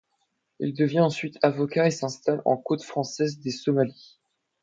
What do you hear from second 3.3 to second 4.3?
des Somalis.